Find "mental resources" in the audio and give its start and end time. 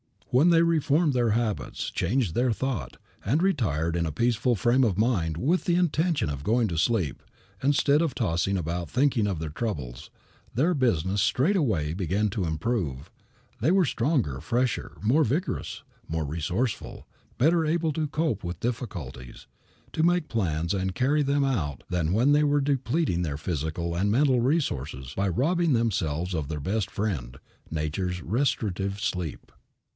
24.09-25.13